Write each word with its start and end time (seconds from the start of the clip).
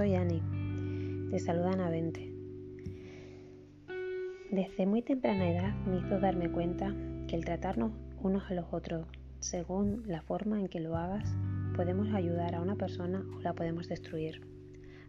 soy 0.00 0.14
Ani. 0.14 0.40
Te 1.30 1.38
saluda 1.38 1.72
Ana 1.72 1.90
20. 1.90 2.32
Desde 4.50 4.86
muy 4.86 5.02
temprana 5.02 5.50
edad 5.50 5.74
me 5.84 5.98
hizo 5.98 6.18
darme 6.18 6.50
cuenta 6.50 6.96
que 7.28 7.36
el 7.36 7.44
tratarnos 7.44 7.92
unos 8.22 8.50
a 8.50 8.54
los 8.54 8.64
otros 8.72 9.06
según 9.40 10.04
la 10.06 10.22
forma 10.22 10.58
en 10.58 10.68
que 10.68 10.80
lo 10.80 10.96
hagas, 10.96 11.30
podemos 11.76 12.14
ayudar 12.14 12.54
a 12.54 12.62
una 12.62 12.76
persona 12.76 13.22
o 13.36 13.42
la 13.42 13.52
podemos 13.52 13.88
destruir. 13.88 14.40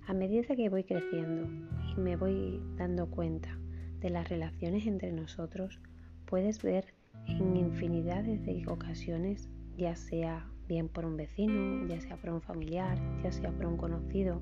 A 0.07 0.13
medida 0.13 0.57
que 0.57 0.67
voy 0.67 0.83
creciendo 0.83 1.47
y 1.95 2.01
me 2.01 2.17
voy 2.17 2.61
dando 2.75 3.09
cuenta 3.09 3.57
de 4.01 4.09
las 4.09 4.27
relaciones 4.27 4.87
entre 4.87 5.13
nosotros, 5.13 5.79
puedes 6.25 6.61
ver 6.61 6.93
en 7.27 7.55
infinidades 7.55 8.43
de 8.45 8.65
ocasiones, 8.67 9.47
ya 9.77 9.95
sea 9.95 10.51
bien 10.71 10.87
por 10.87 11.05
un 11.05 11.17
vecino, 11.17 11.85
ya 11.85 11.99
sea 11.99 12.15
por 12.15 12.29
un 12.29 12.41
familiar, 12.41 12.97
ya 13.21 13.29
sea 13.33 13.51
por 13.51 13.65
un 13.65 13.75
conocido, 13.75 14.41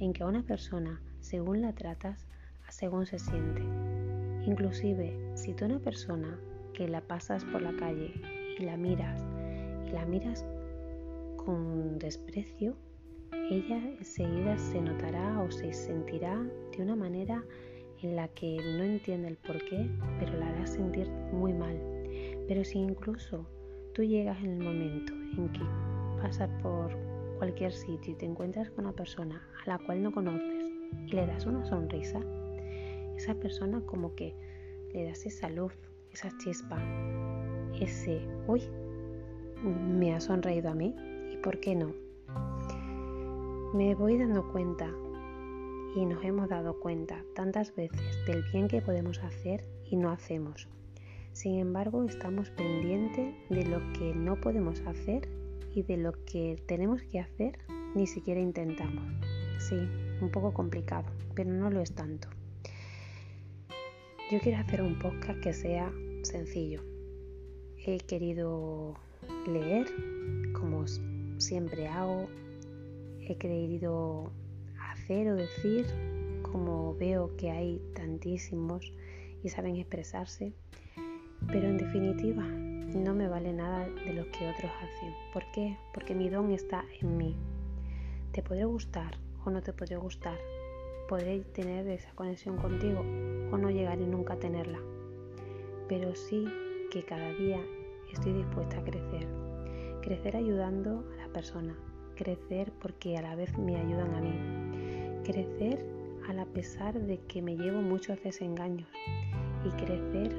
en 0.00 0.12
que 0.12 0.24
a 0.24 0.26
una 0.26 0.42
persona, 0.42 1.00
según 1.20 1.62
la 1.62 1.72
tratas, 1.72 2.26
según 2.70 3.06
se 3.06 3.20
siente. 3.20 3.62
Inclusive, 4.46 5.16
si 5.36 5.52
tú 5.52 5.66
una 5.66 5.78
persona 5.78 6.40
que 6.72 6.88
la 6.88 7.00
pasas 7.02 7.44
por 7.44 7.62
la 7.62 7.72
calle 7.76 8.12
y 8.58 8.64
la 8.64 8.76
miras, 8.76 9.24
y 9.86 9.92
la 9.92 10.04
miras 10.06 10.44
con 11.36 12.00
desprecio, 12.00 12.74
ella 13.48 13.78
enseguida 14.00 14.58
se 14.58 14.80
notará 14.80 15.40
o 15.40 15.52
se 15.52 15.72
sentirá 15.72 16.42
de 16.76 16.82
una 16.82 16.96
manera 16.96 17.44
en 18.02 18.16
la 18.16 18.26
que 18.26 18.56
no 18.56 18.82
entiende 18.82 19.28
el 19.28 19.36
por 19.36 19.64
qué, 19.66 19.88
pero 20.18 20.36
la 20.36 20.48
hará 20.48 20.66
sentir 20.66 21.08
muy 21.32 21.52
mal. 21.52 21.78
Pero 22.48 22.64
si 22.64 22.78
incluso 22.78 23.46
tú 23.94 24.02
llegas 24.02 24.42
en 24.42 24.54
el 24.54 24.58
momento 24.58 25.12
en 25.12 25.48
que 25.50 25.60
pasas 26.20 26.50
por 26.62 26.90
cualquier 27.38 27.72
sitio 27.72 28.12
y 28.12 28.16
te 28.16 28.26
encuentras 28.26 28.68
con 28.70 28.86
una 28.86 28.94
persona 28.94 29.40
a 29.64 29.68
la 29.68 29.78
cual 29.78 30.02
no 30.02 30.12
conoces 30.12 30.64
y 31.06 31.12
le 31.12 31.26
das 31.26 31.46
una 31.46 31.64
sonrisa, 31.64 32.20
esa 33.16 33.34
persona 33.34 33.80
como 33.86 34.14
que 34.14 34.34
le 34.92 35.04
das 35.04 35.24
esa 35.26 35.48
luz, 35.48 35.72
esa 36.12 36.30
chispa, 36.38 36.78
ese, 37.80 38.20
uy, 38.48 38.62
me 39.62 40.14
ha 40.14 40.20
sonreído 40.20 40.70
a 40.70 40.74
mí 40.74 40.94
y 41.32 41.36
por 41.36 41.60
qué 41.60 41.76
no. 41.76 41.94
Me 43.74 43.94
voy 43.94 44.18
dando 44.18 44.50
cuenta 44.50 44.90
y 45.94 46.04
nos 46.04 46.24
hemos 46.24 46.48
dado 46.48 46.80
cuenta 46.80 47.24
tantas 47.34 47.74
veces 47.74 48.24
del 48.26 48.42
bien 48.52 48.66
que 48.66 48.82
podemos 48.82 49.22
hacer 49.22 49.64
y 49.84 49.96
no 49.96 50.10
hacemos. 50.10 50.68
Sin 51.34 51.58
embargo, 51.58 52.04
estamos 52.04 52.48
pendientes 52.50 53.34
de 53.50 53.64
lo 53.66 53.80
que 53.92 54.14
no 54.14 54.40
podemos 54.40 54.80
hacer 54.86 55.28
y 55.74 55.82
de 55.82 55.96
lo 55.96 56.12
que 56.26 56.62
tenemos 56.66 57.02
que 57.02 57.18
hacer 57.18 57.58
ni 57.96 58.06
siquiera 58.06 58.40
intentamos. 58.40 59.04
Sí, 59.58 59.74
un 60.20 60.30
poco 60.30 60.54
complicado, 60.54 61.10
pero 61.34 61.50
no 61.50 61.70
lo 61.70 61.80
es 61.80 61.92
tanto. 61.92 62.28
Yo 64.30 64.38
quiero 64.38 64.58
hacer 64.58 64.80
un 64.80 64.96
podcast 65.00 65.40
que 65.40 65.52
sea 65.52 65.92
sencillo. 66.22 66.84
He 67.84 67.98
querido 67.98 68.94
leer, 69.48 69.88
como 70.52 70.86
siempre 71.38 71.88
hago. 71.88 72.28
He 73.20 73.36
querido 73.38 74.30
hacer 74.78 75.30
o 75.30 75.34
decir, 75.34 75.84
como 76.42 76.94
veo 76.94 77.36
que 77.36 77.50
hay 77.50 77.82
tantísimos 77.96 78.92
y 79.42 79.48
saben 79.48 79.74
expresarse. 79.74 80.52
Pero 81.48 81.68
en 81.68 81.78
definitiva, 81.78 82.42
no 82.42 83.14
me 83.14 83.28
vale 83.28 83.52
nada 83.52 83.88
de 83.88 84.12
lo 84.12 84.24
que 84.30 84.48
otros 84.48 84.70
hacen. 84.82 85.14
¿Por 85.32 85.44
qué? 85.52 85.76
Porque 85.92 86.14
mi 86.14 86.28
don 86.28 86.50
está 86.50 86.84
en 87.00 87.16
mí. 87.16 87.36
Te 88.32 88.42
podré 88.42 88.64
gustar 88.64 89.18
o 89.44 89.50
no 89.50 89.62
te 89.62 89.72
podré 89.72 89.96
gustar, 89.96 90.38
podré 91.08 91.40
tener 91.40 91.86
esa 91.88 92.10
conexión 92.14 92.56
contigo 92.56 93.00
o 93.00 93.58
no 93.58 93.70
llegaré 93.70 94.06
nunca 94.06 94.34
a 94.34 94.38
tenerla. 94.38 94.78
Pero 95.88 96.14
sí 96.14 96.46
que 96.90 97.02
cada 97.02 97.32
día 97.34 97.60
estoy 98.12 98.32
dispuesta 98.32 98.78
a 98.78 98.84
crecer. 98.84 99.26
Crecer 100.02 100.36
ayudando 100.36 101.04
a 101.14 101.26
la 101.26 101.32
persona. 101.32 101.76
Crecer 102.16 102.72
porque 102.80 103.16
a 103.16 103.22
la 103.22 103.34
vez 103.34 103.56
me 103.58 103.76
ayudan 103.76 104.14
a 104.14 104.20
mí. 104.20 105.22
Crecer 105.24 105.94
a 106.40 106.46
pesar 106.46 107.00
de 107.00 107.18
que 107.18 107.42
me 107.42 107.56
llevo 107.56 107.80
muchos 107.80 108.22
desengaños. 108.22 108.88
Y 109.64 109.70
crecer 109.70 110.34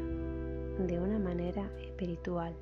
de 0.80 1.00
una 1.00 1.19
manera 1.19 1.69
espiritual 1.80 2.53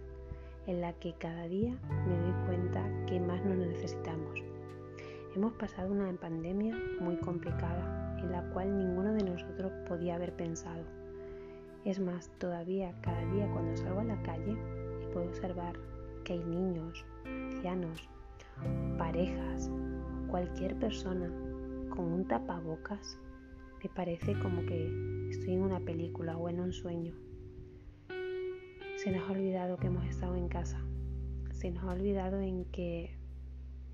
en 0.68 0.82
la 0.82 0.94
que 0.94 1.14
cada 1.14 1.48
día 1.48 1.76
me 2.08 2.18
doy 2.18 2.46
cuenta 2.46 2.82
que 3.08 3.20
más 3.20 3.44
nos 3.44 3.58
necesitamos. 3.58 4.40
Hemos 5.36 5.54
pasado 5.54 5.92
una 5.92 6.12
pandemia 6.14 6.78
muy 7.00 7.18
complicada 7.18 8.18
en 8.20 8.32
la 8.32 8.44
cual 8.52 8.78
ninguno 8.78 9.14
de 9.14 9.24
nosotros 9.24 9.72
podía 9.88 10.16
haber 10.16 10.34
pensado. 10.34 10.84
Es 11.86 12.00
más, 12.00 12.30
todavía 12.38 12.94
cada 13.02 13.26
día 13.34 13.50
cuando 13.52 13.76
salgo 13.76 14.00
a 14.00 14.06
la 14.06 14.22
calle 14.22 14.56
y 15.02 15.12
puedo 15.12 15.26
observar 15.26 15.76
que 16.24 16.34
hay 16.34 16.44
niños, 16.44 17.04
ancianos, 17.26 18.08
parejas, 18.98 19.72
cualquier 20.30 20.76
persona 20.78 21.30
con 21.90 22.06
un 22.06 22.26
tapabocas, 22.26 23.20
me 23.84 23.90
parece 23.90 24.40
como 24.40 24.66
que 24.66 25.30
estoy 25.30 25.54
en 25.56 25.64
una 25.64 25.80
película 25.80 26.38
o 26.38 26.48
en 26.48 26.60
un 26.60 26.72
sueño. 26.72 27.14
Se 29.04 29.12
nos 29.12 29.28
ha 29.28 29.34
olvidado 29.34 29.76
que 29.76 29.88
hemos 29.88 30.06
estado 30.06 30.38
en 30.38 30.48
casa. 30.48 30.80
Se 31.52 31.70
nos 31.72 31.84
ha 31.84 31.92
olvidado 31.92 32.40
en 32.40 32.64
que 32.64 33.18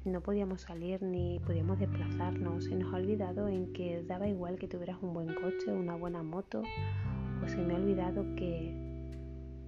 no 0.06 0.22
podíamos 0.22 0.62
salir 0.62 1.02
ni 1.02 1.40
podíamos 1.40 1.80
desplazarnos. 1.80 2.66
Se 2.66 2.76
nos 2.76 2.94
ha 2.94 2.98
olvidado 2.98 3.48
en 3.48 3.74
que 3.74 4.04
daba 4.04 4.28
igual 4.28 4.60
que 4.60 4.68
tuvieras 4.68 5.02
un 5.02 5.16
buen 5.16 5.34
coche, 5.34 5.72
una 5.72 5.96
buena 5.96 6.22
moto, 6.22 6.62
o 7.44 7.48
se 7.48 7.58
me 7.58 7.74
ha 7.74 7.78
olvidado 7.78 8.24
que 8.36 8.72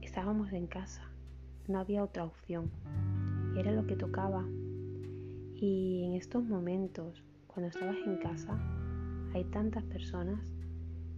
estábamos 0.04 0.54
en 0.54 0.68
casa. 0.68 1.10
No 1.68 1.80
había 1.80 2.04
otra 2.04 2.26
opción. 2.26 2.70
Era 3.58 3.72
lo 3.72 3.88
que 3.88 3.96
tocaba. 3.96 4.46
Y 5.56 6.04
en 6.06 6.14
estos 6.14 6.44
momentos, 6.44 7.24
cuando 7.48 7.70
estabas 7.70 7.98
en 8.06 8.18
casa, 8.18 8.60
hay 9.34 9.46
tantas 9.46 9.84
personas 9.86 10.54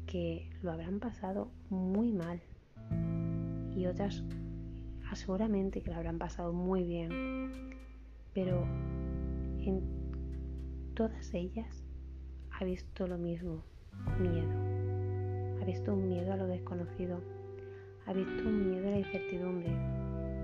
que 0.06 0.50
lo 0.62 0.72
habrán 0.72 1.02
pasado 1.02 1.52
muy 1.70 2.14
mal. 2.14 2.42
Y 3.76 3.86
otras 3.88 4.24
seguramente 5.16 5.82
que 5.82 5.92
lo 5.92 5.98
habrán 5.98 6.18
pasado 6.18 6.54
muy 6.54 6.84
bien. 6.84 7.76
Pero 8.34 8.64
en 9.60 9.82
todas 10.96 11.34
ellas 11.34 11.84
ha 12.52 12.64
visto 12.64 13.08
lo 13.08 13.18
mismo, 13.18 13.64
miedo. 14.20 14.50
Ha 15.62 15.66
visto 15.66 15.94
un 15.94 16.10
miedo 16.10 16.34
a 16.34 16.38
lo 16.38 16.48
desconocido, 16.48 17.22
ha 18.06 18.14
visto 18.14 18.44
un 18.44 18.70
miedo 18.70 18.88
a 18.88 18.92
la 18.92 19.00
incertidumbre 19.00 19.72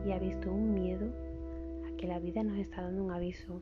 y 0.06 0.12
ha 0.12 0.20
visto 0.20 0.52
un 0.52 0.74
miedo 0.74 1.08
a 1.88 1.98
que 1.98 2.08
la 2.08 2.20
vida 2.20 2.44
nos 2.44 2.58
está 2.58 2.84
dando 2.84 3.04
un 3.04 3.12
aviso. 3.12 3.62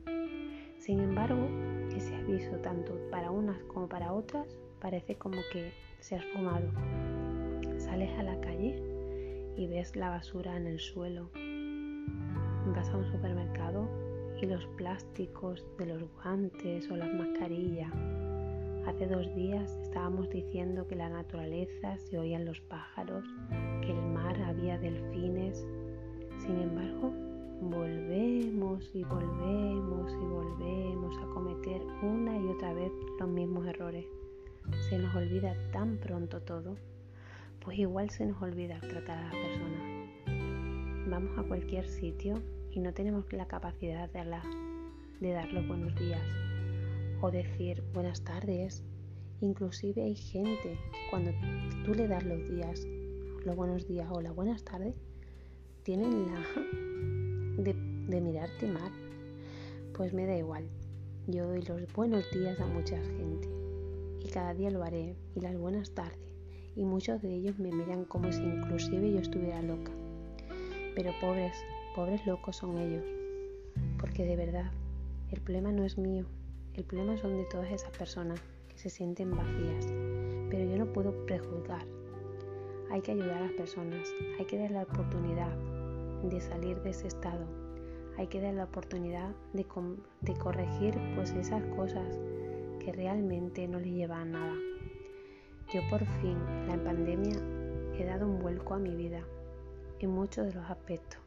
Sin 0.78 1.00
embargo, 1.00 1.48
ese 1.96 2.14
aviso, 2.14 2.56
tanto 2.58 2.96
para 3.10 3.32
unas 3.32 3.58
como 3.64 3.88
para 3.88 4.12
otras, 4.12 4.46
parece 4.80 5.16
como 5.16 5.38
que 5.52 5.72
se 5.98 6.14
ha 6.14 6.18
esfumado. 6.18 6.68
Sales 7.78 8.16
a 8.18 8.22
la 8.22 8.40
calle 8.40 8.87
y 9.58 9.66
ves 9.66 9.96
la 9.96 10.10
basura 10.10 10.56
en 10.56 10.68
el 10.68 10.78
suelo. 10.78 11.30
Vas 12.74 12.88
a 12.90 12.96
un 12.96 13.10
supermercado 13.10 13.88
y 14.40 14.46
los 14.46 14.64
plásticos 14.76 15.66
de 15.78 15.86
los 15.86 16.02
guantes 16.14 16.88
o 16.90 16.96
las 16.96 17.12
mascarillas. 17.12 17.92
Hace 18.86 19.08
dos 19.08 19.26
días 19.34 19.76
estábamos 19.82 20.30
diciendo 20.30 20.86
que 20.86 20.94
la 20.94 21.08
naturaleza 21.08 21.98
se 21.98 22.18
oían 22.18 22.44
los 22.44 22.60
pájaros, 22.60 23.24
que 23.82 23.90
el 23.90 24.00
mar 24.12 24.40
había 24.42 24.78
delfines. 24.78 25.66
Sin 26.38 26.60
embargo, 26.60 27.12
volvemos 27.60 28.88
y 28.94 29.02
volvemos 29.02 30.12
y 30.12 30.24
volvemos 30.24 31.18
a 31.18 31.34
cometer 31.34 31.82
una 32.02 32.38
y 32.38 32.46
otra 32.46 32.72
vez 32.74 32.92
los 33.18 33.28
mismos 33.28 33.66
errores. 33.66 34.06
Se 34.88 34.98
nos 34.98 35.14
olvida 35.16 35.56
tan 35.72 35.96
pronto 35.96 36.40
todo, 36.42 36.76
pues 37.68 37.80
igual 37.80 38.08
se 38.08 38.24
nos 38.24 38.40
olvida 38.40 38.80
tratar 38.80 39.18
a 39.18 39.24
las 39.24 39.34
personas. 39.34 41.06
Vamos 41.06 41.38
a 41.38 41.42
cualquier 41.42 41.86
sitio 41.86 42.42
y 42.70 42.80
no 42.80 42.94
tenemos 42.94 43.30
la 43.30 43.46
capacidad 43.46 44.08
de, 44.08 45.32
dar 45.32 45.52
los 45.52 45.68
buenos 45.68 45.94
días 45.96 46.22
o 47.20 47.30
decir 47.30 47.82
buenas 47.92 48.24
tardes. 48.24 48.82
Inclusive 49.42 50.02
hay 50.02 50.14
gente 50.14 50.62
que 50.62 51.10
cuando 51.10 51.30
tú 51.84 51.92
le 51.92 52.08
das 52.08 52.24
los 52.24 52.48
días, 52.48 52.86
los 53.44 53.54
buenos 53.54 53.86
días 53.86 54.08
o 54.12 54.22
las 54.22 54.34
buenas 54.34 54.64
tardes, 54.64 54.94
tienen 55.82 56.24
la 56.32 56.40
de, 57.62 57.74
de 57.74 58.20
mirarte 58.22 58.66
mal. 58.66 58.92
Pues 59.92 60.14
me 60.14 60.24
da 60.24 60.38
igual. 60.38 60.66
Yo 61.26 61.46
doy 61.46 61.60
los 61.60 61.92
buenos 61.92 62.30
días 62.30 62.58
a 62.60 62.66
mucha 62.66 62.96
gente 62.96 63.46
y 64.24 64.30
cada 64.30 64.54
día 64.54 64.70
lo 64.70 64.82
haré 64.82 65.16
y 65.34 65.40
las 65.42 65.54
buenas 65.58 65.90
tardes 65.90 66.27
y 66.78 66.84
muchos 66.84 67.20
de 67.20 67.34
ellos 67.34 67.58
me 67.58 67.72
miran 67.72 68.04
como 68.04 68.30
si 68.30 68.40
inclusive 68.40 69.10
yo 69.10 69.18
estuviera 69.18 69.60
loca. 69.60 69.90
Pero 70.94 71.10
pobres, 71.20 71.56
pobres 71.96 72.24
locos 72.24 72.56
son 72.56 72.78
ellos, 72.78 73.04
porque 73.98 74.24
de 74.24 74.36
verdad 74.36 74.70
el 75.32 75.40
problema 75.40 75.72
no 75.72 75.84
es 75.84 75.98
mío, 75.98 76.24
el 76.74 76.84
problema 76.84 77.18
son 77.18 77.36
de 77.36 77.44
todas 77.46 77.70
esas 77.72 77.90
personas 77.98 78.40
que 78.68 78.78
se 78.78 78.90
sienten 78.90 79.32
vacías, 79.32 79.86
pero 80.50 80.70
yo 80.70 80.78
no 80.78 80.92
puedo 80.92 81.26
prejuzgar. 81.26 81.84
Hay 82.92 83.00
que 83.00 83.10
ayudar 83.10 83.42
a 83.42 83.46
las 83.46 83.52
personas, 83.52 84.08
hay 84.38 84.44
que 84.46 84.58
dar 84.58 84.70
la 84.70 84.84
oportunidad 84.84 85.52
de 86.22 86.40
salir 86.40 86.80
de 86.82 86.90
ese 86.90 87.08
estado, 87.08 87.44
hay 88.16 88.28
que 88.28 88.40
dar 88.40 88.54
la 88.54 88.64
oportunidad 88.64 89.34
de, 89.52 89.64
corregir 89.64 90.94
pues 91.16 91.32
esas 91.32 91.64
cosas 91.74 92.20
que 92.78 92.92
realmente 92.92 93.66
no 93.66 93.80
les 93.80 93.92
llevan 93.92 94.36
a 94.36 94.38
nada. 94.38 94.67
Yo 95.70 95.82
por 95.90 96.02
fin, 96.22 96.38
la 96.66 96.82
pandemia, 96.82 97.36
he 97.98 98.06
dado 98.06 98.26
un 98.26 98.38
vuelco 98.38 98.72
a 98.72 98.78
mi 98.78 98.94
vida 98.94 99.20
en 99.98 100.10
muchos 100.10 100.46
de 100.46 100.54
los 100.54 100.70
aspectos. 100.70 101.20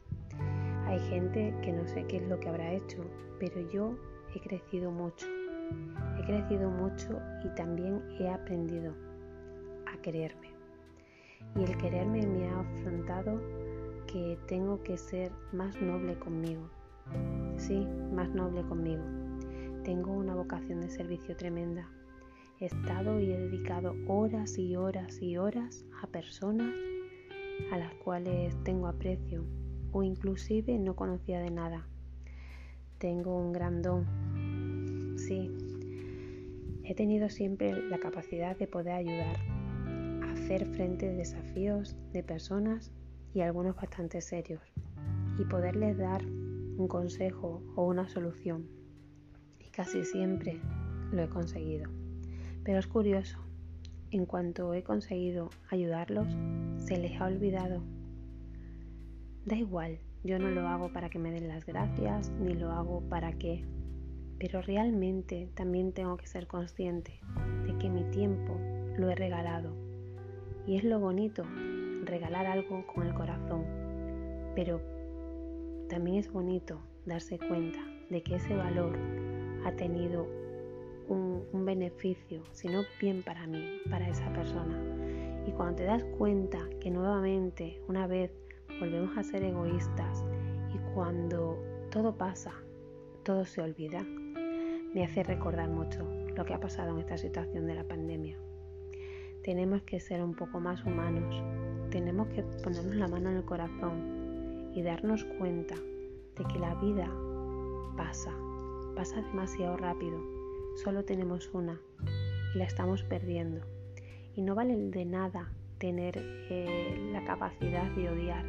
Hay 0.86 0.98
gente 1.10 1.54
que 1.62 1.72
no 1.72 1.86
sé 1.86 2.04
qué 2.08 2.16
es 2.16 2.28
lo 2.28 2.40
que 2.40 2.48
habrá 2.48 2.72
hecho, 2.72 3.04
pero 3.38 3.60
yo 3.70 3.94
he 4.34 4.40
crecido 4.40 4.90
mucho. 4.90 5.28
He 6.18 6.24
crecido 6.24 6.68
mucho 6.70 7.20
y 7.44 7.54
también 7.54 8.02
he 8.18 8.28
aprendido 8.28 8.92
a 9.86 9.96
quererme. 10.02 10.48
Y 11.54 11.62
el 11.62 11.76
quererme 11.76 12.26
me 12.26 12.48
ha 12.48 12.60
afrontado 12.60 13.40
que 14.08 14.36
tengo 14.48 14.82
que 14.82 14.98
ser 14.98 15.30
más 15.52 15.80
noble 15.80 16.18
conmigo. 16.18 16.68
Sí, 17.58 17.86
más 18.12 18.28
noble 18.30 18.62
conmigo. 18.62 19.04
Tengo 19.84 20.10
una 20.10 20.34
vocación 20.34 20.80
de 20.80 20.90
servicio 20.90 21.36
tremenda. 21.36 21.88
He 22.62 22.66
estado 22.66 23.18
y 23.18 23.32
he 23.32 23.36
dedicado 23.36 23.96
horas 24.06 24.56
y 24.56 24.76
horas 24.76 25.20
y 25.20 25.36
horas 25.36 25.84
a 26.00 26.06
personas 26.06 26.72
a 27.72 27.76
las 27.76 27.92
cuales 27.94 28.54
tengo 28.62 28.86
aprecio 28.86 29.44
o 29.90 30.04
inclusive 30.04 30.78
no 30.78 30.94
conocía 30.94 31.40
de 31.40 31.50
nada. 31.50 31.88
Tengo 32.98 33.36
un 33.36 33.52
gran 33.52 33.82
don. 33.82 35.16
Sí, 35.18 35.50
he 36.84 36.94
tenido 36.94 37.30
siempre 37.30 37.72
la 37.88 37.98
capacidad 37.98 38.56
de 38.56 38.68
poder 38.68 38.92
ayudar 38.92 39.40
hacer 40.30 40.64
frente 40.66 41.08
a 41.08 41.12
desafíos 41.14 41.96
de 42.12 42.22
personas 42.22 42.92
y 43.34 43.40
algunos 43.40 43.74
bastante 43.74 44.20
serios 44.20 44.62
y 45.36 45.44
poderles 45.46 45.98
dar 45.98 46.24
un 46.24 46.86
consejo 46.86 47.60
o 47.74 47.86
una 47.86 48.06
solución. 48.08 48.68
Y 49.58 49.68
casi 49.70 50.04
siempre 50.04 50.60
lo 51.10 51.24
he 51.24 51.28
conseguido. 51.28 52.01
Pero 52.64 52.78
es 52.78 52.86
curioso, 52.86 53.38
en 54.12 54.26
cuanto 54.26 54.72
he 54.74 54.84
conseguido 54.84 55.50
ayudarlos, 55.68 56.28
se 56.76 56.96
les 56.96 57.20
ha 57.20 57.26
olvidado. 57.26 57.82
Da 59.44 59.56
igual, 59.56 59.98
yo 60.22 60.38
no 60.38 60.50
lo 60.50 60.68
hago 60.68 60.92
para 60.92 61.10
que 61.10 61.18
me 61.18 61.32
den 61.32 61.48
las 61.48 61.66
gracias, 61.66 62.30
ni 62.30 62.54
lo 62.54 62.70
hago 62.70 63.00
para 63.08 63.32
que... 63.32 63.64
Pero 64.38 64.60
realmente 64.62 65.50
también 65.54 65.92
tengo 65.92 66.16
que 66.16 66.26
ser 66.26 66.46
consciente 66.46 67.20
de 67.66 67.76
que 67.78 67.90
mi 67.90 68.04
tiempo 68.10 68.56
lo 68.96 69.10
he 69.10 69.14
regalado. 69.14 69.74
Y 70.66 70.76
es 70.76 70.84
lo 70.84 71.00
bonito, 71.00 71.44
regalar 72.04 72.46
algo 72.46 72.86
con 72.86 73.06
el 73.06 73.14
corazón. 73.14 73.64
Pero 74.54 74.80
también 75.88 76.18
es 76.18 76.30
bonito 76.30 76.80
darse 77.06 77.38
cuenta 77.38 77.80
de 78.10 78.22
que 78.22 78.36
ese 78.36 78.54
valor 78.54 78.96
ha 79.64 79.72
tenido 79.72 80.41
un, 81.12 81.64
beneficio, 81.64 82.42
sino 82.52 82.82
bien 83.00 83.22
para 83.22 83.46
mí, 83.46 83.80
para 83.88 84.08
esa 84.08 84.32
persona. 84.32 84.78
Y 85.46 85.52
cuando 85.52 85.76
te 85.76 85.84
das 85.84 86.04
cuenta 86.18 86.58
que 86.80 86.90
nuevamente, 86.90 87.80
una 87.88 88.06
vez, 88.06 88.32
volvemos 88.80 89.16
a 89.16 89.22
ser 89.22 89.44
egoístas 89.44 90.24
y 90.74 90.78
cuando 90.94 91.62
todo 91.90 92.16
pasa, 92.16 92.52
todo 93.22 93.44
se 93.44 93.62
olvida, 93.62 94.02
me 94.02 95.04
hace 95.04 95.22
recordar 95.22 95.68
mucho 95.68 96.06
lo 96.36 96.44
que 96.44 96.54
ha 96.54 96.60
pasado 96.60 96.90
en 96.90 96.98
esta 96.98 97.16
situación 97.16 97.66
de 97.66 97.74
la 97.74 97.84
pandemia. 97.84 98.38
Tenemos 99.42 99.82
que 99.82 100.00
ser 100.00 100.22
un 100.22 100.34
poco 100.34 100.60
más 100.60 100.84
humanos, 100.84 101.42
tenemos 101.90 102.28
que 102.28 102.42
ponernos 102.42 102.96
la 102.96 103.08
mano 103.08 103.30
en 103.30 103.36
el 103.36 103.44
corazón 103.44 104.70
y 104.74 104.82
darnos 104.82 105.24
cuenta 105.38 105.74
de 106.36 106.44
que 106.44 106.58
la 106.58 106.74
vida 106.76 107.08
pasa, 107.96 108.32
pasa 108.96 109.20
demasiado 109.20 109.76
rápido 109.76 110.41
Solo 110.76 111.04
tenemos 111.04 111.50
una 111.52 111.80
y 112.54 112.58
la 112.58 112.64
estamos 112.64 113.02
perdiendo. 113.02 113.60
Y 114.34 114.42
no 114.42 114.54
vale 114.54 114.76
de 114.76 115.04
nada 115.04 115.52
tener 115.78 116.14
eh, 116.16 117.10
la 117.12 117.24
capacidad 117.24 117.90
de 117.92 118.08
odiar 118.08 118.44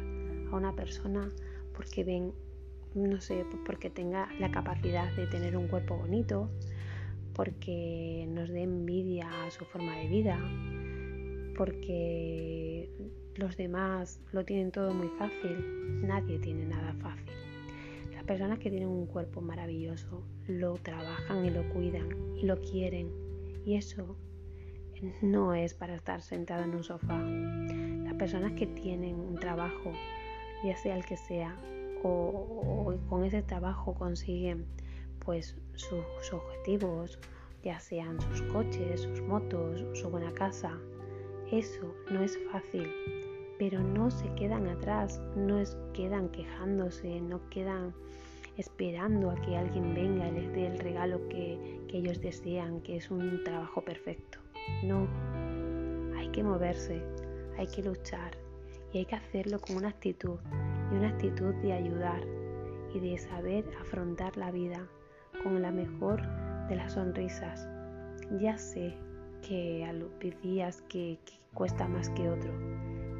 a 0.50 0.56
una 0.56 0.74
persona 0.74 1.28
porque 1.74 2.04
ven, 2.04 2.32
no 2.94 3.20
sé, 3.20 3.44
porque 3.66 3.90
tenga 3.90 4.28
la 4.38 4.50
capacidad 4.50 5.14
de 5.14 5.26
tener 5.26 5.56
un 5.56 5.68
cuerpo 5.68 5.96
bonito, 5.96 6.48
porque 7.34 8.26
nos 8.30 8.48
dé 8.48 8.62
envidia 8.62 9.28
a 9.44 9.50
su 9.50 9.64
forma 9.64 9.96
de 9.98 10.08
vida, 10.08 10.38
porque 11.56 12.88
los 13.36 13.56
demás 13.56 14.20
lo 14.32 14.44
tienen 14.44 14.70
todo 14.70 14.94
muy 14.94 15.08
fácil. 15.18 16.02
Nadie 16.06 16.38
tiene 16.38 16.64
nada 16.64 16.94
fácil 16.94 17.43
personas 18.24 18.58
que 18.58 18.70
tienen 18.70 18.88
un 18.88 19.06
cuerpo 19.06 19.40
maravilloso 19.40 20.22
lo 20.46 20.74
trabajan 20.74 21.44
y 21.44 21.50
lo 21.50 21.68
cuidan 21.70 22.08
y 22.36 22.44
lo 22.44 22.60
quieren. 22.60 23.10
Y 23.64 23.76
eso 23.76 24.16
no 25.22 25.54
es 25.54 25.74
para 25.74 25.94
estar 25.94 26.22
sentado 26.22 26.64
en 26.64 26.74
un 26.74 26.84
sofá. 26.84 27.18
Las 27.18 28.14
personas 28.14 28.52
que 28.52 28.66
tienen 28.66 29.16
un 29.16 29.36
trabajo, 29.36 29.92
ya 30.64 30.76
sea 30.76 30.96
el 30.96 31.04
que 31.04 31.16
sea, 31.16 31.56
o, 32.02 32.94
con 33.08 33.24
ese 33.24 33.42
trabajo 33.42 33.94
consiguen 33.94 34.66
pues 35.24 35.56
sus 35.74 36.32
objetivos, 36.32 37.18
ya 37.62 37.80
sean 37.80 38.20
sus 38.20 38.42
coches, 38.42 39.02
sus 39.02 39.22
motos, 39.22 39.84
su 39.94 40.10
buena 40.10 40.32
casa. 40.32 40.78
Eso 41.50 41.94
no 42.10 42.22
es 42.22 42.38
fácil, 42.50 42.90
pero 43.58 43.80
no 43.80 44.10
se 44.10 44.32
quedan 44.34 44.66
atrás, 44.68 45.20
no 45.36 45.58
es, 45.58 45.76
quedan 45.92 46.28
quejándose, 46.30 47.20
no 47.20 47.48
quedan 47.50 47.94
esperando 48.56 49.30
a 49.30 49.34
que 49.36 49.56
alguien 49.56 49.94
venga 49.94 50.28
y 50.28 50.32
les 50.32 50.52
dé 50.52 50.66
el 50.66 50.78
regalo 50.78 51.28
que, 51.28 51.80
que 51.88 51.98
ellos 51.98 52.20
desean, 52.20 52.80
que 52.80 52.96
es 52.96 53.10
un 53.10 53.42
trabajo 53.44 53.82
perfecto. 53.82 54.38
No, 54.82 55.06
hay 56.16 56.28
que 56.30 56.42
moverse, 56.42 57.02
hay 57.58 57.66
que 57.66 57.82
luchar 57.82 58.36
y 58.92 58.98
hay 58.98 59.04
que 59.04 59.16
hacerlo 59.16 59.60
con 59.60 59.76
una 59.76 59.88
actitud 59.88 60.38
y 60.90 60.96
una 60.96 61.08
actitud 61.08 61.54
de 61.56 61.72
ayudar 61.72 62.22
y 62.94 63.00
de 63.00 63.18
saber 63.18 63.64
afrontar 63.80 64.36
la 64.36 64.50
vida 64.50 64.86
con 65.42 65.60
la 65.60 65.72
mejor 65.72 66.22
de 66.68 66.76
las 66.76 66.92
sonrisas. 66.92 67.68
Ya 68.40 68.56
sé 68.56 68.94
que 69.46 69.84
hay 69.84 70.30
días 70.42 70.82
que, 70.88 71.18
que 71.24 71.34
cuesta 71.52 71.86
más 71.88 72.08
que 72.10 72.28
otro, 72.28 72.52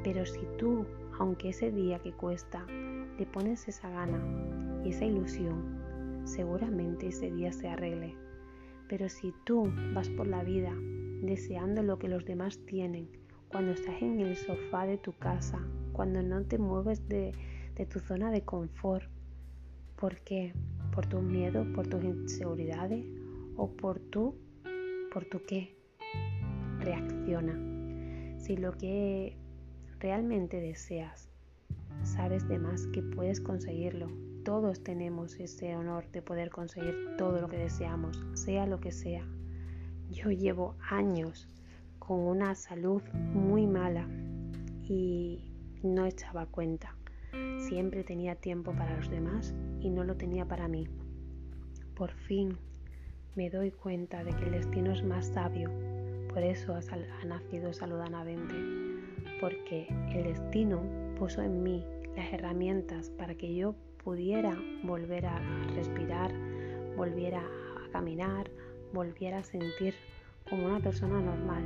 pero 0.05 0.23
si 0.23 0.41
tú, 0.59 0.85
aunque 1.17 1.49
ese 1.49 1.71
día 1.71 1.97
que 1.97 2.13
cuesta, 2.13 2.63
le 3.17 3.25
pones 3.25 3.67
esa 3.67 3.89
gana 3.89 4.23
y 4.85 4.89
esa 4.89 5.03
ilusión, 5.03 6.21
seguramente 6.25 7.07
ese 7.07 7.31
día 7.31 7.51
se 7.51 7.69
arregle. 7.69 8.15
Pero 8.87 9.09
si 9.09 9.33
tú 9.45 9.67
vas 9.95 10.07
por 10.09 10.27
la 10.27 10.43
vida 10.43 10.71
deseando 11.23 11.81
lo 11.81 11.97
que 11.97 12.07
los 12.07 12.23
demás 12.23 12.59
tienen, 12.67 13.09
cuando 13.47 13.71
estás 13.71 13.99
en 13.99 14.19
el 14.19 14.35
sofá 14.35 14.85
de 14.85 14.99
tu 14.99 15.11
casa, 15.13 15.59
cuando 15.91 16.21
no 16.21 16.43
te 16.43 16.59
mueves 16.59 17.09
de, 17.09 17.31
tu 17.89 17.99
zona 17.99 18.29
de 18.29 18.43
confort, 18.43 19.09
¿por 19.95 20.19
qué? 20.19 20.53
¿Por 20.93 21.07
tus 21.07 21.23
miedos, 21.23 21.65
por 21.73 21.87
tus 21.87 22.03
inseguridades 22.03 23.03
o 23.57 23.71
por 23.71 23.99
tu, 23.99 24.35
por 25.11 25.25
tu 25.25 25.41
qué? 25.47 25.75
Reacciona. 26.77 27.59
Si 28.37 28.55
lo 28.55 28.71
que 28.73 29.35
realmente 30.05 30.61
deseas 30.61 31.31
sabes 32.03 32.47
de 32.47 32.59
más 32.59 32.85
que 32.93 33.01
puedes 33.01 33.41
conseguirlo. 33.41 34.07
Todos 34.43 34.83
tenemos 34.83 35.39
ese 35.39 35.75
honor 35.75 36.05
de 36.11 36.21
poder 36.21 36.51
conseguir 36.51 37.15
todo 37.17 37.41
lo 37.41 37.47
que 37.47 37.57
deseamos, 37.57 38.23
sea 38.35 38.67
lo 38.67 38.79
que 38.79 38.91
sea. 38.91 39.25
Yo 40.11 40.29
llevo 40.29 40.75
años 40.91 41.49
con 41.97 42.19
una 42.19 42.53
salud 42.53 43.01
muy 43.33 43.65
mala 43.65 44.07
y 44.83 45.43
no 45.81 46.05
echaba 46.05 46.45
cuenta. 46.45 46.95
Siempre 47.57 48.03
tenía 48.03 48.35
tiempo 48.35 48.73
para 48.73 48.95
los 48.97 49.09
demás 49.09 49.55
y 49.79 49.89
no 49.89 50.03
lo 50.03 50.17
tenía 50.17 50.45
para 50.45 50.67
mí. 50.67 50.87
Por 51.95 52.11
fin 52.11 52.55
me 53.33 53.49
doy 53.49 53.71
cuenta 53.71 54.23
de 54.23 54.35
que 54.35 54.43
el 54.43 54.51
destino 54.51 54.91
es 54.91 55.03
más 55.03 55.25
sabio. 55.29 55.71
Por 56.29 56.43
eso 56.43 56.75
ha, 56.75 57.25
nacido 57.25 57.73
saludanamente. 57.73 58.94
Porque 59.39 59.87
el 60.13 60.23
destino 60.23 60.81
puso 61.17 61.41
en 61.41 61.63
mí 61.63 61.85
las 62.15 62.31
herramientas 62.33 63.09
para 63.11 63.35
que 63.35 63.53
yo 63.53 63.75
pudiera 64.03 64.57
volver 64.83 65.25
a 65.25 65.39
respirar, 65.75 66.31
volviera 66.95 67.41
a 67.41 67.91
caminar, 67.91 68.49
volviera 68.93 69.39
a 69.39 69.43
sentir 69.43 69.95
como 70.49 70.67
una 70.67 70.79
persona 70.79 71.19
normal. 71.19 71.63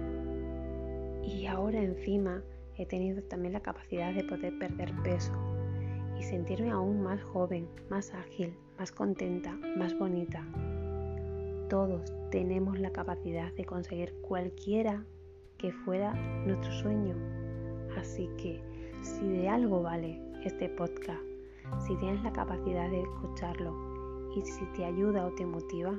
Y 1.24 1.46
ahora 1.46 1.82
encima 1.82 2.42
he 2.78 2.86
tenido 2.86 3.22
también 3.24 3.54
la 3.54 3.60
capacidad 3.60 4.14
de 4.14 4.24
poder 4.24 4.58
perder 4.58 4.94
peso 5.04 5.34
y 6.18 6.24
sentirme 6.24 6.72
aún 6.72 7.02
más 7.02 7.22
joven, 7.22 7.68
más 7.90 8.14
ágil, 8.14 8.54
más 8.78 8.92
contenta, 8.92 9.54
más 9.78 9.98
bonita. 9.98 10.46
todos 11.70 12.12
tenemos 12.32 12.80
la 12.80 12.92
capacidad 12.92 13.54
de 13.54 13.66
conseguir 13.66 14.14
cualquiera 14.22 15.06
que 15.58 15.72
fuera 15.72 16.14
nuestro 16.46 16.72
sueño. 16.72 17.39
Así 17.98 18.30
que 18.38 18.62
si 19.02 19.28
de 19.28 19.50
algo 19.50 19.82
vale 19.82 20.22
este 20.44 20.70
podcast, 20.70 21.22
si 21.86 21.96
tienes 21.98 22.24
la 22.24 22.34
capacidad 22.34 22.90
de 22.90 23.02
escucharlo 23.02 24.32
y 24.36 24.42
si 24.42 24.66
te 24.76 24.86
ayuda 24.86 25.26
o 25.26 25.32
te 25.32 25.46
motiva, 25.46 25.98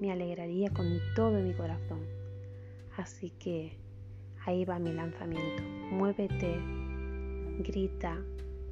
me 0.00 0.10
alegraría 0.10 0.70
con 0.70 0.86
todo 1.14 1.40
mi 1.40 1.52
corazón. 1.54 2.00
Así 2.96 3.30
que 3.38 3.76
ahí 4.44 4.64
va 4.64 4.78
mi 4.78 4.92
lanzamiento. 4.92 5.62
Muévete, 5.90 6.58
grita, 7.58 8.18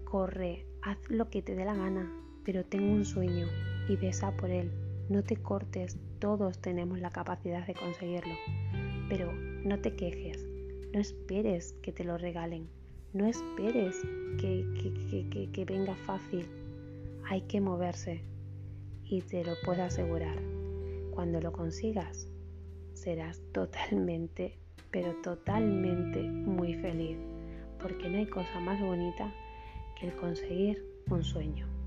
corre, 0.05 0.67
haz 0.83 0.99
lo 1.09 1.29
que 1.29 1.43
te 1.43 1.55
dé 1.55 1.65
la 1.65 1.75
gana, 1.75 2.11
pero 2.45 2.65
ten 2.65 2.85
un 2.85 3.05
sueño 3.05 3.47
y 3.88 3.97
besa 3.97 4.37
por 4.37 4.50
él. 4.50 4.71
No 5.09 5.23
te 5.23 5.37
cortes, 5.37 5.99
todos 6.19 6.59
tenemos 6.59 6.99
la 6.99 7.11
capacidad 7.11 7.67
de 7.67 7.75
conseguirlo. 7.75 8.35
Pero 9.09 9.33
no 9.33 9.79
te 9.81 9.95
quejes, 9.97 10.48
no 10.92 11.00
esperes 11.00 11.75
que 11.83 11.92
te 11.92 12.04
lo 12.04 12.18
regalen, 12.18 12.68
no 13.12 13.26
esperes 13.26 13.97
que, 14.38 14.64
que, 15.30 15.50
que 15.50 15.64
venga 15.64 15.95
fácil. 16.07 16.47
Hay 17.28 17.42
que 17.42 17.61
moverse 17.61 18.23
y 19.04 19.21
te 19.23 19.45
lo 19.45 19.52
puedo 19.64 19.83
asegurar. 19.83 20.38
Cuando 21.12 21.40
lo 21.40 21.52
consigas, 21.52 22.28
serás 22.95 23.40
totalmente, 23.52 24.59
pero 24.90 25.14
totalmente 25.23 26.23
muy 26.23 26.75
feliz, 26.75 27.18
porque 27.80 28.09
no 28.09 28.18
hay 28.18 28.26
cosa 28.26 28.61
más 28.61 28.80
bonita 28.80 29.33
que 29.99 30.09
el 30.09 30.16
conseguir 30.16 30.85
un 31.11 31.23
sueño. 31.23 31.77